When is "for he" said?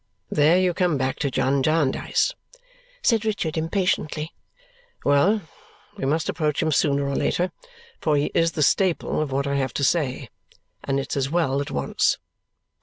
7.99-8.31